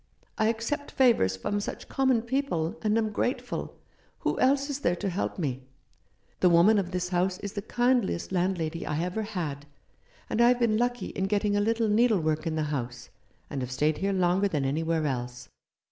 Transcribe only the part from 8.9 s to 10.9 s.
ever had, and I have been